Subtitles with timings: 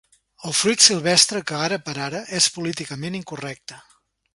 [0.51, 3.85] El fruit silvestre que, ara per ara, és políticament incorrecte.